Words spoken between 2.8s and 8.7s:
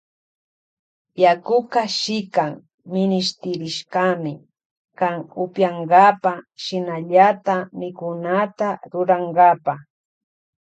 minishtirishkami kan upiyankapa shinallata mikunata